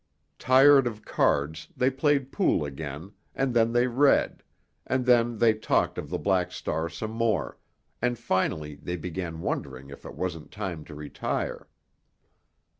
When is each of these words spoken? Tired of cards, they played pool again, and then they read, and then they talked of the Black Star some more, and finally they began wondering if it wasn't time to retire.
Tired 0.39 0.87
of 0.87 1.05
cards, 1.05 1.67
they 1.77 1.91
played 1.91 2.31
pool 2.31 2.65
again, 2.65 3.11
and 3.35 3.53
then 3.53 3.71
they 3.71 3.85
read, 3.85 4.41
and 4.87 5.05
then 5.05 5.37
they 5.37 5.53
talked 5.53 5.99
of 5.99 6.09
the 6.09 6.17
Black 6.17 6.51
Star 6.51 6.89
some 6.89 7.11
more, 7.11 7.59
and 8.01 8.17
finally 8.17 8.73
they 8.81 8.95
began 8.95 9.41
wondering 9.41 9.91
if 9.91 10.03
it 10.03 10.15
wasn't 10.15 10.49
time 10.49 10.83
to 10.85 10.95
retire. 10.95 11.67